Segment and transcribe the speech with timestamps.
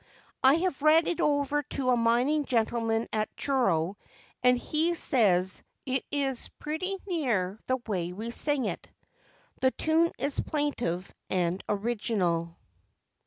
[0.43, 3.97] I have read it over to a mining gentleman at Truro,
[4.41, 8.89] and he says 'It is pretty near the way we sing it.'
[9.59, 12.57] The tune is plaintive and original.